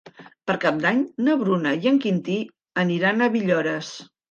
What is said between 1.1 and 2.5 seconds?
na Bruna i en Quintí